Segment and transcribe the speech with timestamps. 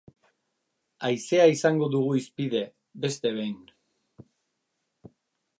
[1.09, 2.63] Haizea izango dugu hizpide,
[3.07, 3.63] beste behin.